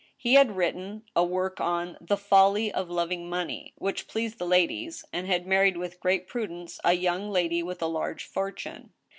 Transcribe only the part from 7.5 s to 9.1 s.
with a large fortune.